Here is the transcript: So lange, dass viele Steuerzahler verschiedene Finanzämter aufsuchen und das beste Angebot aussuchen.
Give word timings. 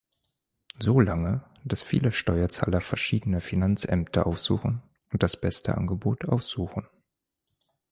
So 0.79 0.99
lange, 0.99 1.43
dass 1.63 1.83
viele 1.83 2.11
Steuerzahler 2.11 2.81
verschiedene 2.81 3.39
Finanzämter 3.39 4.25
aufsuchen 4.25 4.81
und 5.13 5.21
das 5.21 5.39
beste 5.39 5.77
Angebot 5.77 6.25
aussuchen. 6.25 6.87